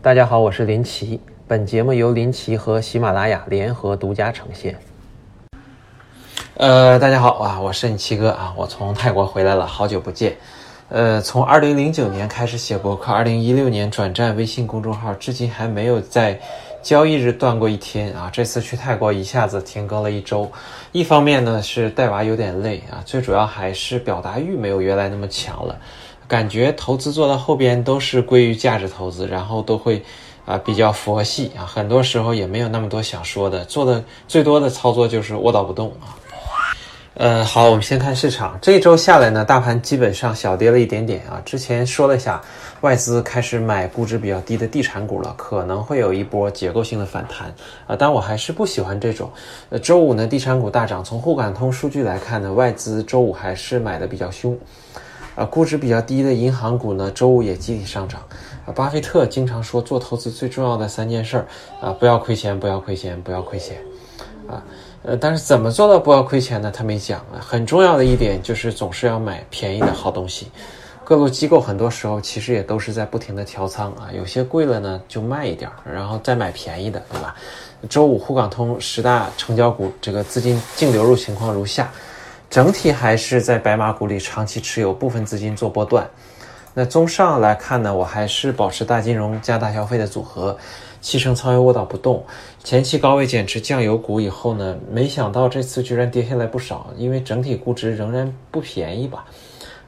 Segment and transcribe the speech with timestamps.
[0.00, 1.18] 大家好，我是林奇。
[1.48, 4.76] 本节目由林奇和喜马拉雅联合独家呈现。
[6.54, 10.36] 呃，大家好啊，我是你奇哥啊，我从泰国回来了，好久不见。
[10.88, 16.38] 呃，从二零零九年开始写博客，二零一六年转战微信公众号，至今还没有在
[16.80, 18.30] 交易日断过一天啊。
[18.32, 20.48] 这次去泰国一下子停更了一周，
[20.92, 25.76] 一方面呢是带娃有点累啊，最主要还是表达欲没有原来那么强了。
[26.28, 30.04] 感觉投资做到后边都是归于价值投资，然后都会
[30.44, 36.14] 啊比较佛系啊，很多时候也没有那么多想说的，做的最多的操作就是卧倒不动啊。
[37.14, 41.42] 呃，好，我们先看市场，这一周下来呢，大盘基本上小跌了一点点啊。
[41.44, 42.40] 之前说了一下，
[42.82, 47.52] 外资开始买估值比较低的地产股了，可能会有一波结构性的反弹
[47.88, 49.28] 啊，但我还是不喜欢这种。
[49.70, 54.56] 呃，周五呢，地产股大涨，从沪港通数据来看呢，外资周五还是买的比较凶。
[55.38, 58.20] 啊，估值比较低的银行股呢，周五也集体上涨。
[58.66, 61.46] 啊，巴菲特经常说，做投资最重要的三件事儿
[61.80, 63.78] 啊，不要亏钱，不要亏钱，不要亏钱。
[64.48, 64.60] 啊，
[65.04, 66.72] 呃，但是怎么做到不要亏钱呢？
[66.74, 67.38] 他没讲啊。
[67.38, 70.50] 很重要的一点就是总是要买便宜的好东西。
[71.04, 77.36] 各路机构很多时候其实也都是在不停的调仓啊，有些贵了呢就卖一点，然后再买便宜的，对吧？
[77.88, 81.88] 周五沪港通十大成交股这个资金净流入情况如下。
[82.50, 86.08] 整体还是在白马股里长期持有，部分资金做波段。
[86.72, 90.56] 那综上来看呢，我还是保持大金融加大消费的组合，
[91.00, 92.24] 七成仓位卧倒不动。
[92.64, 99.26] 前期高位减持酱油股以后呢，没想到这次居然跌下来不少，因为整体估值仍然不便宜吧？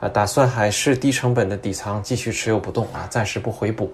[0.00, 3.92] 啊，打算还是低成本的底仓继续持有不动啊，暂时不回补。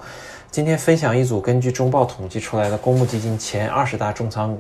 [0.51, 4.57] 今天分享一组根据中报统计出来的公募基金前二十大重仓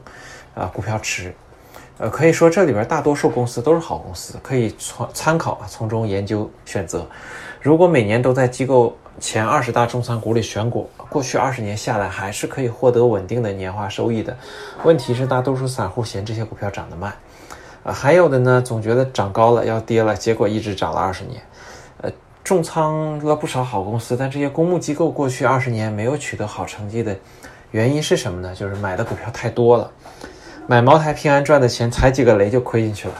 [0.54, 1.34] 啊股票池。
[1.96, 7.06] 呃，可以说这里边大多数公司都是好公司，可以从参考啊，从中研究选择。
[7.60, 14.36] 如果每年都在机构前二十大重仓股里选股，过去二十年下来还是可以获得稳定的年化收益的。
[14.82, 17.14] 问题是大多数散户嫌这些股票涨得慢，
[17.84, 21.40] 啊，还有的呢总觉得涨高了要跌了，结果一直涨了二十年。
[22.02, 22.10] 呃，
[22.42, 27.16] 重仓了不少好公司，但这些公募机构过去二十年没有取得好成绩的
[27.70, 28.52] 原因是什么呢？
[28.52, 29.88] 就是买的股票太多了。
[30.66, 33.14] 买茅台平安赚的钱踩几个雷就亏进去了，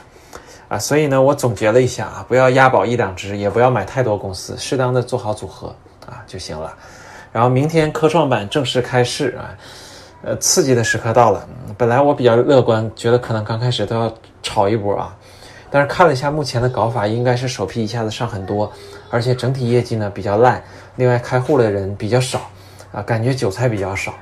[0.69, 5.69] 啊，所以呢，我总结了一下啊，不要押宝一两只，也不要买太多公司，适当的做好组合
[6.07, 6.75] 啊就行了。
[7.33, 9.53] 然后明天科创板正式开市啊，
[10.23, 11.47] 呃，刺激的时刻到了。
[11.77, 14.11] 本来我比较乐观，觉得可能刚开始都要
[14.43, 15.15] 炒一波啊，
[15.71, 18.73] 但是看了一下目前的搞法，应该是首批一下子上很多，
[19.11, 20.65] 而且整体业绩呢比较烂，
[20.97, 22.41] 另外开户的人比较少
[22.91, 24.15] 啊，感觉韭菜比较少，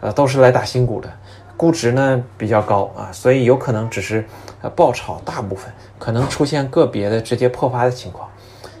[0.00, 1.12] 呃，都是来打新股的。
[1.60, 4.24] 估值呢比较高啊，所以有可能只是
[4.62, 8.26] 呃爆炒大部分，可能出现个别的直接破发的情况。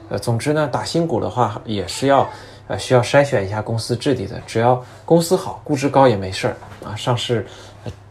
[0.08, 2.26] 呃，总之呢，打新股的话也是要
[2.68, 6.96] 呃需要筛选一下公司质地的，只要公司好，估值高也没事儿啊。
[6.96, 7.46] 上市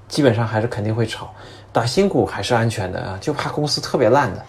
[0.08, 1.34] 基本上还是肯定会炒，
[1.74, 4.46] 打新股还是安全的啊，就怕公司特别烂的。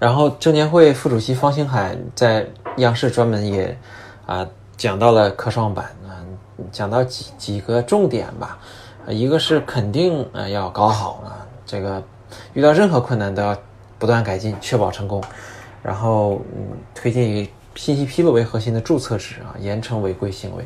[0.00, 2.44] 然后证监会副主席方星海在
[2.78, 3.78] 央视专门也
[4.26, 4.44] 啊
[4.76, 5.86] 讲到了科创板。
[6.70, 8.58] 讲到几几个重点吧，
[9.08, 12.02] 一个是肯定呃要搞好啊，这个
[12.52, 13.56] 遇到任何困难都要
[13.98, 15.22] 不断改进，确保成功。
[15.82, 20.64] 然后嗯，推荐以信息披露为核心的注册制啊，严惩违规行为。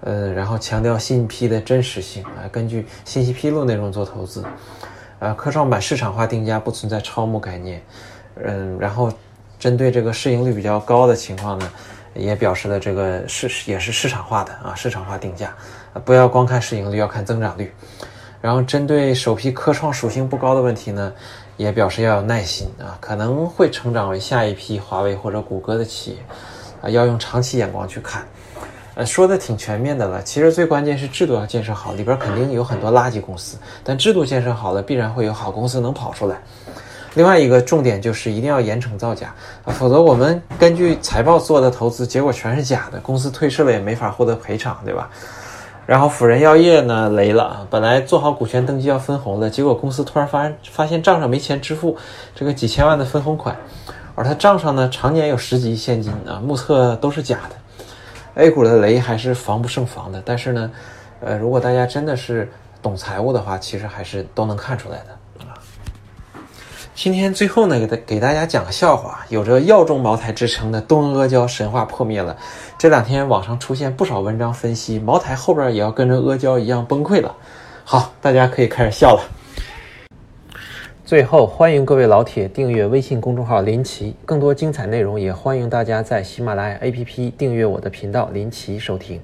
[0.00, 4.44] 呃，然后强调信息的真实性啊，根据信息披露内容做投资。
[5.20, 7.80] 呃，科创板市场化定价不存在超募概念。
[8.42, 9.12] 嗯，然后
[9.58, 11.70] 针对这个市盈率比较高的情况呢。
[12.14, 15.54] 也表示了这个市也是市场化的啊，市场化定价，
[16.04, 17.72] 不要光看市盈率，要看增长率。
[18.40, 21.12] 然后针对首批科创属性不高的问题呢，
[21.56, 26.16] 也表示要有耐心啊，可能会成长为下一批华为或者谷歌的企业
[26.82, 28.26] 啊，要用长期眼光去看。
[28.94, 36.42] 呃，说的挺全面的了，其实最关键是制度要建设好，里边肯定有很多垃圾公司，但制度建设好了，必然会有好公司能跑出来。
[37.14, 39.34] 另外一个重点就是一定要严惩造假
[39.64, 45.10] 啊，否则我们根据财报做的投资结果全是假的，公司退市了也没法获得赔偿，对吧？
[45.84, 51.96] 然后辅仁药业呢雷了，本来做好股权登记要分红的，结果公司突然发发现账上没钱支付
[52.34, 53.56] 这个几千万的分红款，
[54.14, 58.42] 而他账上呢常年有十几亿现金啊，目测都是假的。
[58.42, 60.70] A 股的雷还是防不胜防的，但是呢，
[61.20, 62.50] 呃，如果大家真的是
[62.80, 65.08] 懂财务的话，其实还是都能看出来的。
[66.94, 69.24] 今天最后呢，给大给大家讲个笑话。
[69.30, 72.36] 有着药中茅台之称的东阿阿胶神话破灭了。
[72.76, 77.34] 这两天网上出现不少文章分析，茅台后边也要跟着阿胶一样崩溃了。
[77.82, 79.22] 好，大家可以开始笑了。
[81.04, 89.18] 最后，欢迎各位老铁订阅微信公众号林奇，更多精彩内容也欢迎大家在喜马拉雅 APP 订阅我的频道林奇收听。